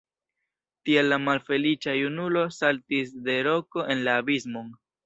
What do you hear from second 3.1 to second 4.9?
de roko en la abismon.